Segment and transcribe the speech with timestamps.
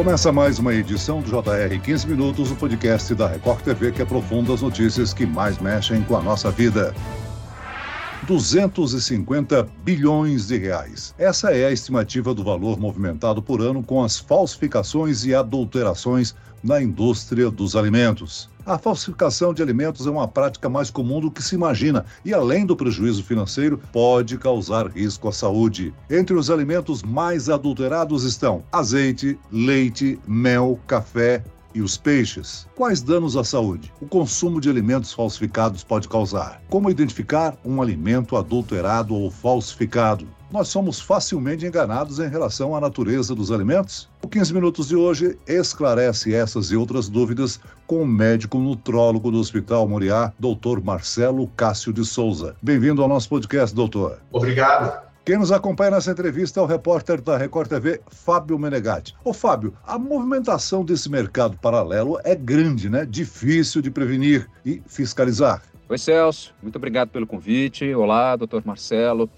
[0.00, 4.54] Começa mais uma edição do JR 15 Minutos, o podcast da Record TV que aprofunda
[4.54, 6.94] as notícias que mais mexem com a nossa vida.
[8.26, 11.14] 250 bilhões de reais.
[11.18, 16.82] Essa é a estimativa do valor movimentado por ano com as falsificações e adulterações na
[16.82, 18.48] indústria dos alimentos.
[18.70, 22.64] A falsificação de alimentos é uma prática mais comum do que se imagina e, além
[22.64, 25.92] do prejuízo financeiro, pode causar risco à saúde.
[26.08, 31.42] Entre os alimentos mais adulterados estão azeite, leite, mel, café,
[31.74, 32.66] e os peixes.
[32.74, 36.62] Quais danos à saúde o consumo de alimentos falsificados pode causar?
[36.68, 40.26] Como identificar um alimento adulterado ou falsificado?
[40.50, 44.08] Nós somos facilmente enganados em relação à natureza dos alimentos?
[44.20, 49.38] O 15 Minutos de hoje esclarece essas e outras dúvidas com o médico nutrólogo do
[49.38, 50.80] Hospital Moriá, Dr.
[50.82, 52.56] Marcelo Cássio de Souza.
[52.60, 54.18] Bem-vindo ao nosso podcast, doutor.
[54.32, 55.09] Obrigado.
[55.22, 59.14] Quem nos acompanha nessa entrevista é o repórter da Record TV, Fábio Menegatti.
[59.22, 63.04] Ô Fábio, a movimentação desse mercado paralelo é grande, né?
[63.04, 65.62] Difícil de prevenir e fiscalizar.
[65.90, 66.54] Oi, Celso.
[66.62, 67.92] Muito obrigado pelo convite.
[67.94, 69.28] Olá, doutor Marcelo.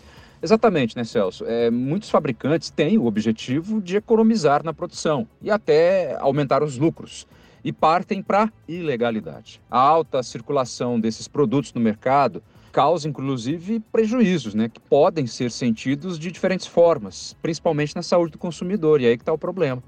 [0.41, 1.45] Exatamente, né, Celso?
[1.49, 7.27] É, muitos fabricantes têm o objetivo de economizar na produção e até aumentar os lucros
[7.65, 9.61] e partem para ilegalidade.
[9.69, 12.41] A alta circulação desses produtos no mercado
[12.73, 18.39] causa inclusive prejuízos, né, que podem ser sentidos de diferentes formas, principalmente na saúde do
[18.39, 19.83] consumidor, e aí que está o problema.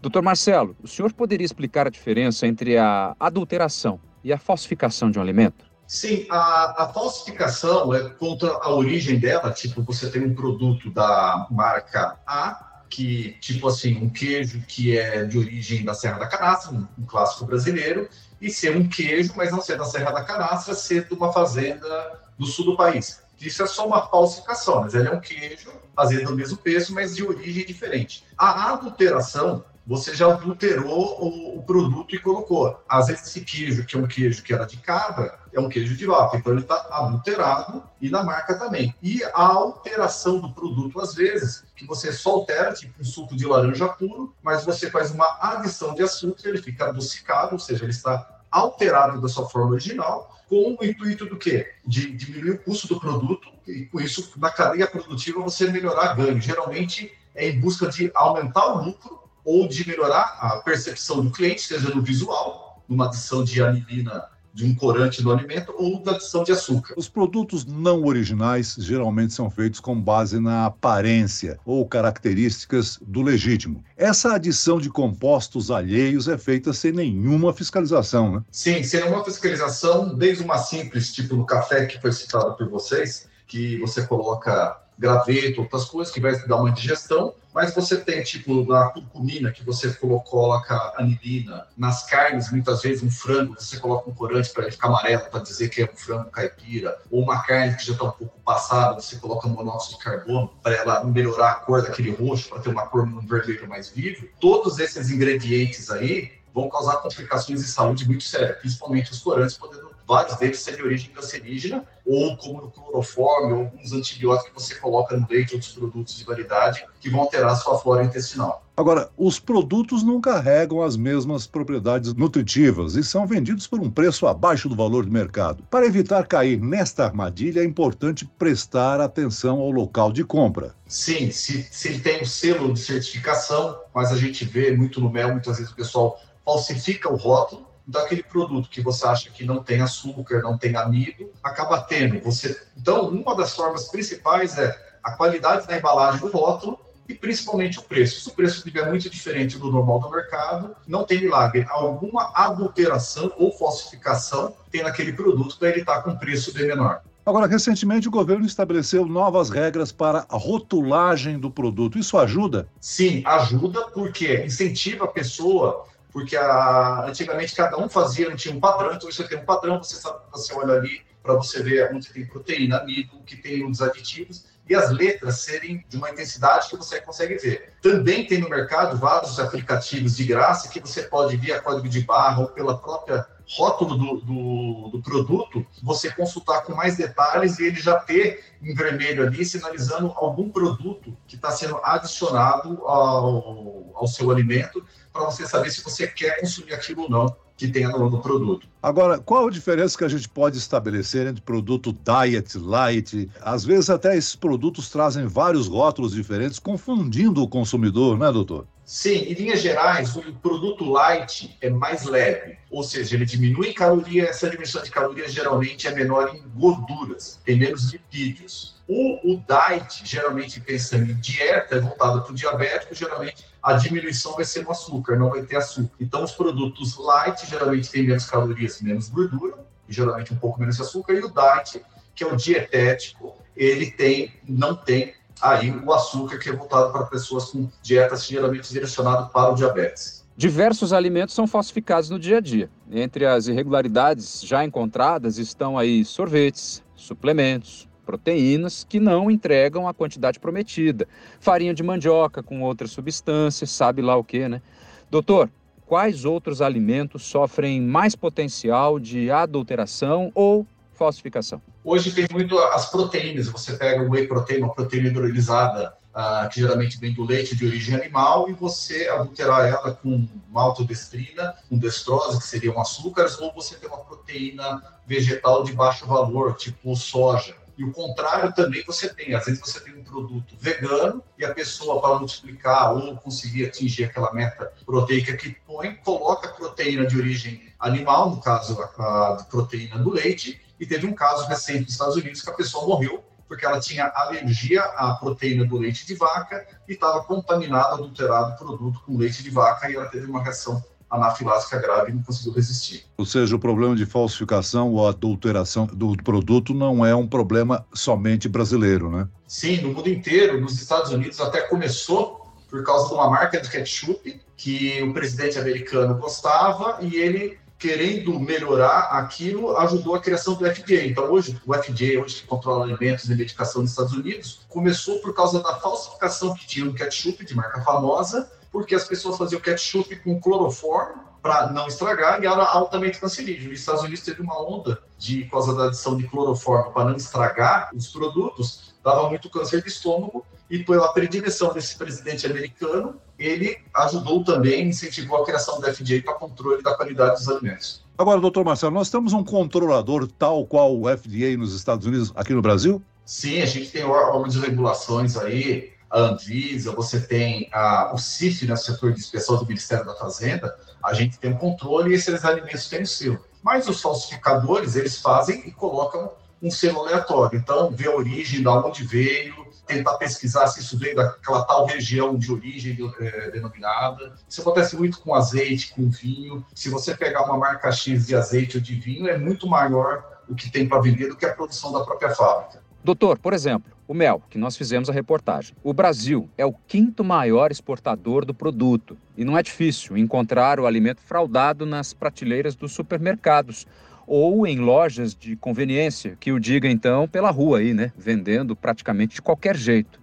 [0.00, 5.18] Doutor Marcelo, o senhor poderia explicar a diferença entre a adulteração e a falsificação de
[5.18, 5.68] um alimento?
[5.86, 11.48] Sim, a, a, falsificação é contra a origem dela, tipo, você tem um produto da
[11.50, 16.72] marca A, que, tipo assim, um queijo que é de origem da Serra da Canastra,
[16.72, 18.08] um, um clássico brasileiro,
[18.40, 22.20] e ser um queijo, mas não ser da Serra da Canastra, ser de uma fazenda
[22.38, 23.20] do sul do país.
[23.40, 27.16] Isso é só uma falsificação, mas ele é um queijo, fazendo o mesmo peso, mas
[27.16, 28.24] de origem diferente.
[28.36, 32.80] A adulteração você já adulterou o, o, produto e colocou.
[32.88, 35.96] Às vezes esse queijo, que é um queijo que era de cabra, é um queijo
[35.96, 38.94] de vaca, então ele está adulterado e na marca também.
[39.02, 43.46] E a alteração do produto, às vezes, que você só altera, tipo um suco de
[43.46, 47.92] laranja puro, mas você faz uma adição de açúcar, ele fica adocicado, ou seja, ele
[47.92, 51.72] está alterado da sua forma original, com o intuito do quê?
[51.86, 56.40] De diminuir o custo do produto e com isso, na cadeia produtiva, você melhorar ganho.
[56.40, 61.62] Geralmente é em busca de aumentar o lucro ou de melhorar a percepção do cliente,
[61.62, 66.42] seja no visual, numa adição de anilina de um corante no alimento ou da adição
[66.42, 66.94] de açúcar.
[66.96, 73.84] Os produtos não originais geralmente são feitos com base na aparência ou características do legítimo.
[73.96, 78.42] Essa adição de compostos alheios é feita sem nenhuma fiscalização, né?
[78.50, 83.28] Sim, sem nenhuma fiscalização, desde uma simples, tipo no café que foi citado por vocês,
[83.46, 88.64] que você coloca graveto, outras coisas que vai dar uma digestão, mas você tem, tipo,
[88.64, 94.14] na curcumina, que você coloca anilina, nas carnes, muitas vezes, um frango, você coloca um
[94.14, 97.74] corante para ele ficar amarelo, para dizer que é um frango caipira, ou uma carne
[97.76, 101.54] que já está um pouco passada, você coloca monóxido de carbono para ela melhorar a
[101.54, 104.28] cor daquele roxo, para ter uma cor um vermelho mais vivo.
[104.38, 109.89] Todos esses ingredientes aí vão causar complicações de saúde muito sérias, principalmente os corantes, podendo
[110.10, 114.74] vários deles serem de origem cancerígena, ou como no cloroforme, ou alguns antibióticos que você
[114.74, 118.66] coloca no leite, outros produtos de variedade, que vão alterar a sua flora intestinal.
[118.76, 124.26] Agora, os produtos não carregam as mesmas propriedades nutritivas e são vendidos por um preço
[124.26, 125.62] abaixo do valor de mercado.
[125.70, 130.74] Para evitar cair nesta armadilha, é importante prestar atenção ao local de compra.
[130.88, 135.08] Sim, se, se ele tem um selo de certificação, mas a gente vê muito no
[135.08, 139.62] mel, muitas vezes o pessoal falsifica o rótulo, daquele produto que você acha que não
[139.62, 142.20] tem açúcar, não tem amido, acaba tendo.
[142.20, 147.78] Você, então, uma das formas principais é a qualidade da embalagem do rótulo e principalmente
[147.78, 148.20] o preço.
[148.20, 151.66] Se o preço estiver muito diferente do normal do mercado, não tem milagre.
[151.68, 157.02] Alguma adulteração ou falsificação tem naquele produto para ele estar tá com preço bem menor.
[157.24, 161.98] Agora, recentemente o governo estabeleceu novas regras para a rotulagem do produto.
[161.98, 162.66] Isso ajuda?
[162.80, 168.60] Sim, ajuda porque incentiva a pessoa porque a, antigamente cada um fazia, não tinha um
[168.60, 172.12] padrão, então você tem um padrão, você sabe, você olha ali para você ver onde
[172.12, 176.68] tem proteína, amido, o que tem os aditivos, e as letras serem de uma intensidade
[176.68, 177.72] que você consegue ver.
[177.82, 182.42] Também tem no mercado vários aplicativos de graça que você pode, via código de barra
[182.42, 183.26] ou pela própria
[183.56, 188.72] rótulo do, do, do, produto, você consultar com mais detalhes e ele já ter em
[188.74, 195.48] vermelho ali, sinalizando algum produto que está sendo adicionado ao, ao seu alimento, para você
[195.48, 198.66] saber se você quer consumir aquilo ou não que tenha no, no produto.
[198.82, 203.28] Agora, qual a diferença que a gente pode estabelecer entre produto diet, light?
[203.42, 208.66] Às vezes até esses produtos trazem vários rótulos diferentes, confundindo o consumidor, né, doutor?
[208.90, 213.72] Sim, em linhas gerais, o produto light é mais leve, ou seja, ele diminui em
[213.72, 218.82] caloria, essa dimensão de calorias geralmente é menor em gorduras, tem menos lipídios.
[218.88, 224.34] O, o diet, geralmente pensando em dieta, é voltado para o diabético, geralmente a diminuição
[224.34, 225.94] vai ser no açúcar, não vai ter açúcar.
[226.00, 229.54] Então, os produtos light geralmente têm menos calorias, menos gordura,
[229.88, 231.80] e geralmente um pouco menos açúcar, e o diet,
[232.12, 237.04] que é o dietético, ele tem, não tem aí o açúcar que é voltado para
[237.06, 240.20] pessoas com dietas geralmente direcionadas para o diabetes.
[240.36, 242.70] Diversos alimentos são falsificados no dia a dia.
[242.90, 250.40] Entre as irregularidades já encontradas estão aí sorvetes, suplementos, proteínas que não entregam a quantidade
[250.40, 251.06] prometida,
[251.38, 254.62] farinha de mandioca com outras substâncias, sabe lá o que, né?
[255.10, 255.50] Doutor,
[255.86, 260.66] quais outros alimentos sofrem mais potencial de adulteração ou
[261.00, 261.62] falsificação?
[261.82, 263.48] Hoje tem muito as proteínas.
[263.48, 267.66] Você pega o whey protein, uma proteína hidrolisada, uh, que geralmente vem do leite de
[267.66, 273.76] origem animal, e você adulterar ela com maltodestrina, com destrose, que seriam açúcares, ou você
[273.76, 277.56] tem uma proteína vegetal de baixo valor, tipo soja.
[277.78, 279.34] E o contrário também você tem.
[279.34, 284.04] Às vezes você tem um produto vegano e a pessoa, para multiplicar ou conseguir atingir
[284.04, 288.84] aquela meta proteica que põe, coloca proteína de origem animal, no caso a,
[289.28, 292.86] a proteína do leite, e teve um caso recente nos Estados Unidos que a pessoa
[292.86, 298.56] morreu porque ela tinha alergia à proteína do leite de vaca e estava contaminado, adulterado
[298.56, 300.80] produto com leite de vaca e ela teve uma reação
[301.10, 303.04] anafilática grave e não conseguiu resistir.
[303.18, 308.48] Ou seja, o problema de falsificação ou adulteração do produto não é um problema somente
[308.48, 309.28] brasileiro, né?
[309.48, 313.68] Sim, no mundo inteiro, nos Estados Unidos até começou por causa de uma marca de
[313.68, 320.66] ketchup que o presidente americano gostava e ele querendo melhorar aquilo, ajudou a criação do
[320.66, 321.06] FDA.
[321.06, 325.34] Então, hoje, o FDA, hoje que controla alimentos e medicação nos Estados Unidos, começou por
[325.34, 330.14] causa da falsificação que tinha no ketchup, de marca famosa, porque as pessoas faziam ketchup
[330.16, 333.72] com cloroformo para não estragar e era altamente cancerígeno.
[333.72, 337.16] Os Estados Unidos teve uma onda de por causa da adição de cloroformo para não
[337.16, 343.78] estragar os produtos, dava muito câncer de estômago e pela predileção desse presidente americano, ele
[343.94, 348.04] ajudou também, incentivou a criação da FDA para controle da qualidade dos alimentos.
[348.18, 352.52] Agora, doutor Marcelo, nós temos um controlador tal qual o FDA nos Estados Unidos, aqui
[352.52, 353.02] no Brasil?
[353.24, 354.04] Sim, a gente tem
[354.48, 359.56] de regulações aí, a Anvisa, você tem a, o CIF, né, o setor de inspeção
[359.56, 363.38] do Ministério da Fazenda, a gente tem um controle e esses alimentos têm o selo.
[363.62, 366.30] Mas os falsificadores, eles fazem e colocam
[366.62, 367.58] um selo aleatório.
[367.58, 372.36] Então, vê a origem, de onde veio, tentar pesquisar se isso veio daquela tal região
[372.36, 374.34] de origem é, denominada.
[374.48, 376.64] Isso acontece muito com azeite, com vinho.
[376.74, 380.54] Se você pegar uma marca X de azeite ou de vinho, é muito maior o
[380.54, 382.80] que tem para vender do que a produção da própria fábrica.
[383.02, 385.74] Doutor, por exemplo, o mel, que nós fizemos a reportagem.
[385.82, 390.86] O Brasil é o quinto maior exportador do produto e não é difícil encontrar o
[390.86, 393.86] alimento fraudado nas prateleiras dos supermercados
[394.32, 399.34] ou em lojas de conveniência, que o diga então pela rua aí, né, vendendo praticamente
[399.34, 400.20] de qualquer jeito.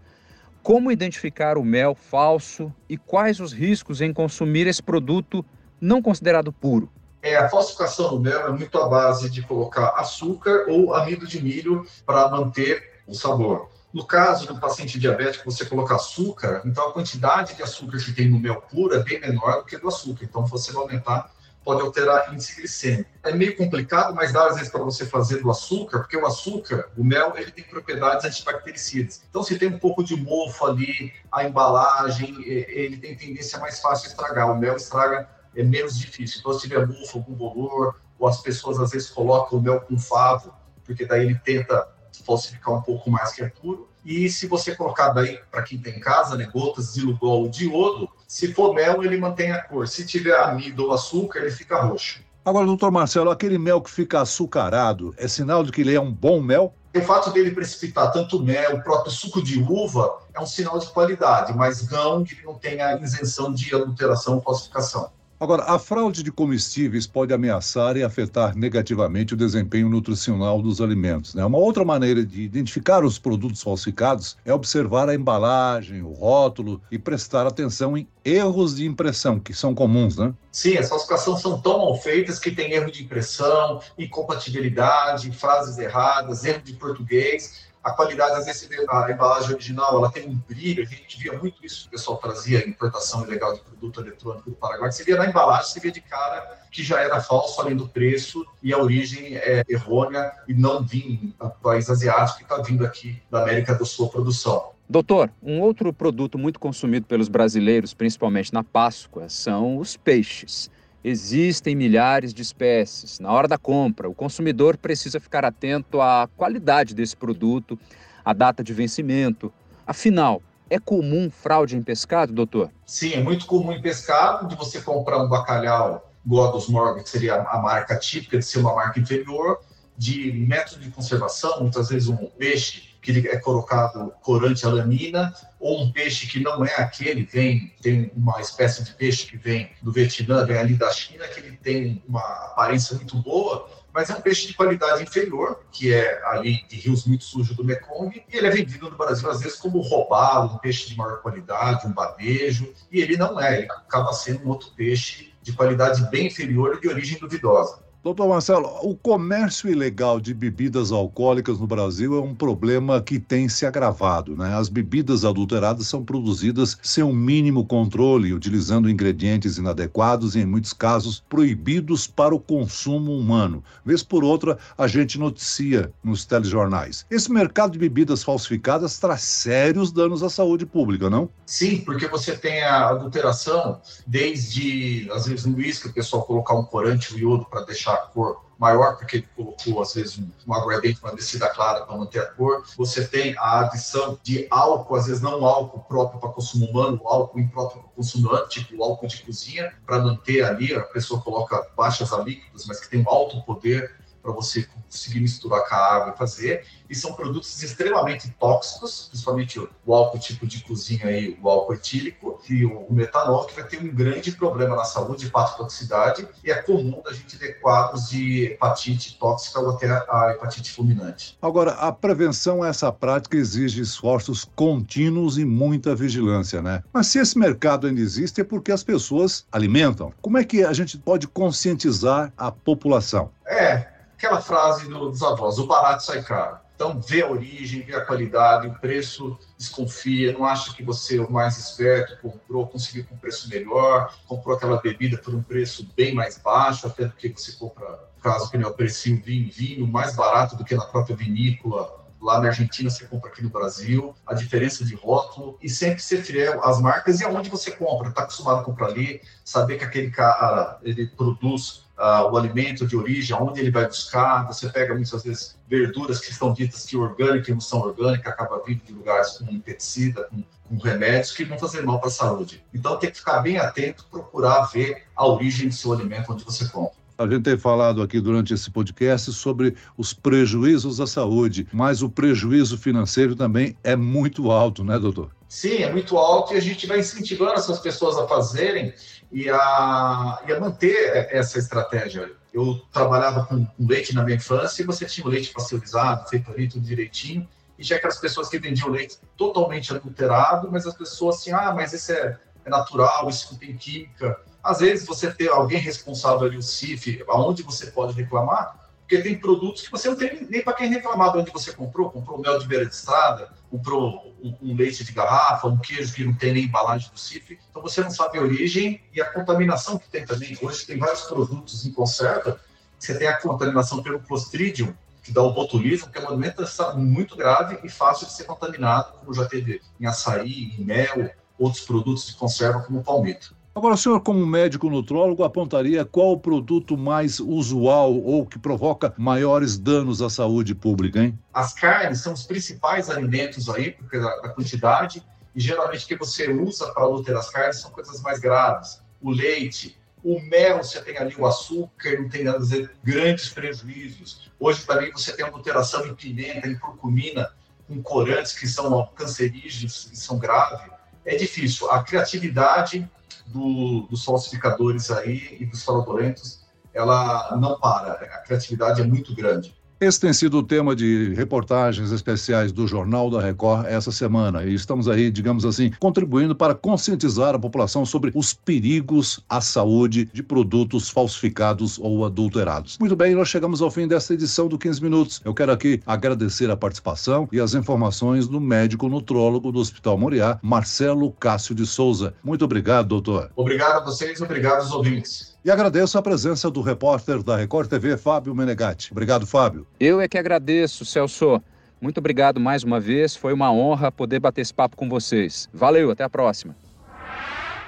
[0.64, 5.46] Como identificar o mel falso e quais os riscos em consumir esse produto
[5.82, 6.90] não considerado puro?
[7.22, 11.44] É, a falsificação do mel é muito à base de colocar açúcar ou amido de
[11.44, 13.70] milho para manter o sabor.
[13.92, 18.30] No caso do paciente diabético, você coloca açúcar, então a quantidade de açúcar que tem
[18.30, 20.24] no mel puro é bem menor do que do açúcar.
[20.24, 21.30] Então você vai aumentar
[21.68, 23.10] pode alterar índice glicêmico.
[23.22, 26.90] É meio complicado, mas dá às vezes para você fazer do açúcar, porque o açúcar,
[26.96, 29.22] o mel, ele tem propriedades antibactericidas.
[29.30, 34.06] Então, se tem um pouco de mofo ali, a embalagem, ele tem tendência mais fácil
[34.06, 34.50] de estragar.
[34.50, 36.40] O mel estraga é menos difícil.
[36.40, 40.00] Então, se tiver mofo, algum bolor, ou as pessoas às vezes colocam o mel com
[40.00, 40.54] favo,
[40.86, 41.86] porque daí ele tenta
[42.26, 43.90] falsificar um pouco mais que é puro.
[44.06, 47.50] E se você colocar daí, para quem tem em casa, né, gotas de lugol ou
[47.50, 49.88] diodo, se for mel, ele mantém a cor.
[49.88, 52.20] Se tiver amido ou açúcar, ele fica roxo.
[52.44, 56.12] Agora, doutor Marcelo, aquele mel que fica açucarado, é sinal de que ele é um
[56.12, 56.74] bom mel?
[56.94, 60.88] O fato dele precipitar tanto mel, o próprio suco de uva, é um sinal de
[60.88, 65.10] qualidade, mas não que ele não tenha isenção de adulteração ou falsificação.
[65.40, 71.36] Agora, a fraude de comestíveis pode ameaçar e afetar negativamente o desempenho nutricional dos alimentos.
[71.36, 71.46] Né?
[71.46, 76.98] Uma outra maneira de identificar os produtos falsificados é observar a embalagem, o rótulo e
[76.98, 80.34] prestar atenção em erros de impressão, que são comuns, né?
[80.52, 86.44] Sim, as falsificações são tão mal feitas que tem erro de impressão, incompatibilidade, frases erradas,
[86.46, 90.86] erro de português a qualidade, às vezes, a embalagem original, ela tem um brilho, a
[90.86, 94.92] gente via muito isso que o pessoal trazia, importação ilegal de produto eletrônico do Paraguai,
[94.92, 98.46] você via na embalagem, você via de cara que já era falso, além do preço,
[98.62, 103.22] e a origem é errônea, e não vinha do país asiático, e está vindo aqui
[103.32, 104.72] da América do Sul a produção.
[104.90, 110.70] Doutor, um outro produto muito consumido pelos brasileiros, principalmente na Páscoa, são os peixes.
[111.10, 113.18] Existem milhares de espécies.
[113.18, 117.80] Na hora da compra, o consumidor precisa ficar atento à qualidade desse produto,
[118.26, 119.50] à data de vencimento.
[119.86, 122.70] Afinal, é comum fraude em pescado, doutor?
[122.86, 127.02] Sim, é muito comum em pescado de você comprar um bacalhau igual a dos Morgan,
[127.02, 129.62] que seria a marca típica de ser uma marca inferior,
[129.98, 135.84] de método de conservação, muitas vezes um peixe que ele é colocado corante alanina, ou
[135.84, 139.92] um peixe que não é aquele, vem, tem uma espécie de peixe que vem do
[139.92, 144.22] Vietnã, vem ali da China, que ele tem uma aparência muito boa, mas é um
[144.22, 148.46] peixe de qualidade inferior, que é ali de rios muito sujos do Mekong, e ele
[148.46, 152.72] é vendido no Brasil às vezes como roubado, um peixe de maior qualidade, um babejo,
[152.92, 156.82] e ele não é, ele acaba sendo um outro peixe de qualidade bem inferior e
[156.82, 157.87] de origem duvidosa.
[158.08, 163.50] Doutor Marcelo, o comércio ilegal de bebidas alcoólicas no Brasil é um problema que tem
[163.50, 164.34] se agravado.
[164.34, 164.56] Né?
[164.56, 170.72] As bebidas adulteradas são produzidas sem um mínimo controle, utilizando ingredientes inadequados e, em muitos
[170.72, 173.62] casos, proibidos para o consumo humano.
[173.84, 177.06] Vez por outra, a gente noticia nos telejornais.
[177.12, 181.30] Esse mercado de bebidas falsificadas traz sérios danos à saúde pública, não?
[181.46, 186.64] Sim, porque você tem a adulteração, desde, às vezes, no uísque, o pessoal colocar um
[186.64, 190.54] corante, o iodo, para deixar a cor maior, porque ele colocou, às vezes, um, um
[190.54, 192.64] aguardente, uma descida clara para manter a cor.
[192.76, 197.40] Você tem a adição de álcool, às vezes não álcool próprio para consumo humano, álcool
[197.40, 202.12] impróprio para consumo humano, tipo álcool de cozinha, para manter ali, a pessoa coloca baixas
[202.12, 203.96] alíquotas, mas que tem um alto poder
[204.28, 206.66] para você conseguir misturar com a água e fazer.
[206.90, 212.42] E são produtos extremamente tóxicos, principalmente o álcool tipo de cozinha aí, o álcool etílico
[212.50, 217.02] e o metanol, que vai ter um grande problema na saúde, hepatotoxicidade, e é comum
[217.08, 221.38] a gente ter quadros de hepatite tóxica ou até a hepatite fulminante.
[221.42, 226.84] Agora, a prevenção a essa prática exige esforços contínuos e muita vigilância, né?
[226.92, 230.12] Mas se esse mercado ainda existe, é porque as pessoas alimentam.
[230.22, 233.32] Como é que a gente pode conscientizar a população?
[233.46, 236.58] É, aquela frase do, dos avós, o barato sai caro.
[236.76, 241.32] Então, vê a origem, vê a qualidade, o preço, desconfia, não acha que você, o
[241.32, 246.14] mais esperto, comprou, conseguiu com um preço melhor, comprou aquela bebida por um preço bem
[246.14, 250.16] mais baixo, até do que você compra, caso que nem o precinho vinho, vinho mais
[250.16, 254.36] barato do que na própria vinícola, lá na Argentina você compra aqui no Brasil, a
[254.36, 258.60] diferença de rótulo e sempre ser fiel às marcas e aonde você compra, está acostumado
[258.60, 263.60] a comprar ali, saber que aquele cara ele produz uh, o alimento de origem, aonde
[263.60, 264.46] ele vai buscar.
[264.48, 268.62] Você pega muitas vezes verduras que estão ditas que orgânicas e não são orgânicas, acaba
[268.66, 272.64] vindo de lugares com pesticida, com, com remédios que vão fazer mal para a saúde.
[272.74, 276.68] Então tem que ficar bem atento, procurar ver a origem do seu alimento onde você
[276.70, 276.97] compra.
[277.18, 282.10] A gente tem falado aqui durante esse podcast sobre os prejuízos à saúde, mas o
[282.12, 285.32] prejuízo financeiro também é muito alto, né, doutor?
[285.50, 288.94] Sim, é muito alto e a gente vai incentivando essas pessoas a fazerem
[289.32, 292.32] e a, e a manter essa estratégia.
[292.54, 296.52] Eu trabalhava com, com, leite na minha infância e você tinha o leite pasteurizado, feito
[296.52, 297.48] ali tudo direitinho,
[297.80, 301.94] e tinha aquelas pessoas que vendiam leite totalmente adulterado, mas as pessoas assim, ah, mas
[301.94, 304.40] isso é, é natural, isso não tem química.
[304.68, 309.40] Às vezes você ter alguém responsável ali, o CIF, aonde você pode reclamar, porque tem
[309.40, 312.60] produtos que você não tem nem para quem reclamar de onde você comprou, comprou mel
[312.60, 316.52] de beira de estrada, comprou um, um, leite de garrafa, um queijo que não tem
[316.52, 320.26] nem embalagem do CIF, então você não sabe a origem e a contaminação que tem
[320.26, 320.58] também.
[320.62, 322.60] Hoje tem vários produtos em conserva,
[323.00, 324.94] você tem a contaminação pelo Clostridium,
[325.24, 329.14] que dá o botulismo, que é uma doença muito grave e fácil de ser contaminado,
[329.20, 333.56] como já teve em açaí, em mel, outros produtos de conserva como palmito.
[333.78, 339.14] Agora, o senhor, como médico nutrólogo, apontaria qual o produto mais usual ou que provoca
[339.20, 341.38] maiores danos à saúde pública, hein?
[341.54, 346.52] As carnes são os principais alimentos aí, porque da quantidade, e geralmente o que você
[346.52, 349.00] usa para adulterar as carnes são coisas mais graves.
[349.22, 353.50] O leite, o mel, você tem ali o açúcar, não tem nada a dizer, grandes
[353.50, 354.50] prejuízos.
[354.60, 357.52] Hoje também você tem adulteração em pimenta, em curcumina,
[357.88, 360.97] com corantes que são cancerígenos e são graves.
[361.28, 361.92] É difícil.
[361.92, 363.08] A criatividade
[363.46, 368.14] do, dos falsificadores aí e dos fraudulentos, ela não para.
[368.14, 369.77] A criatividade é muito grande.
[370.00, 374.64] Esse tem sido o tema de reportagens especiais do Jornal da Record essa semana.
[374.64, 380.30] E estamos aí, digamos assim, contribuindo para conscientizar a população sobre os perigos à saúde
[380.32, 383.00] de produtos falsificados ou adulterados.
[383.00, 385.42] Muito bem, nós chegamos ao fim desta edição do 15 Minutos.
[385.44, 390.60] Eu quero aqui agradecer a participação e as informações do médico nutrólogo do Hospital Moriá,
[390.62, 392.36] Marcelo Cássio de Souza.
[392.44, 393.50] Muito obrigado, doutor.
[393.56, 395.57] Obrigado a vocês, obrigado aos ouvintes.
[395.68, 399.12] E agradeço a presença do repórter da Record TV, Fábio Menegatti.
[399.12, 399.86] Obrigado, Fábio.
[400.00, 401.62] Eu é que agradeço, Celso.
[402.00, 405.68] Muito obrigado mais uma vez, foi uma honra poder bater esse papo com vocês.
[405.74, 406.74] Valeu, até a próxima.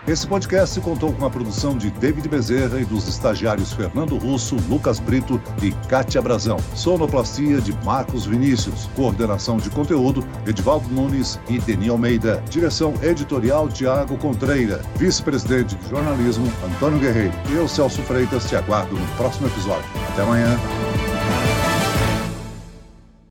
[0.08, 5.00] Esse podcast contou com a produção de David Bezerra e dos estagiários Fernando Russo, Lucas
[5.00, 6.58] Brito e Kátia Brazão.
[6.74, 8.90] Sonoplastia de Marcos Vinícius.
[8.96, 12.44] Coordenação de conteúdo, Edivaldo Nunes e Deni Almeida.
[12.50, 14.82] Direção editorial, Tiago Contreira.
[14.96, 17.34] Vice-presidente de jornalismo, Antônio Guerreiro.
[17.52, 19.86] Eu, Celso Freitas, te aguardo no próximo episódio.
[20.12, 20.58] Até amanhã.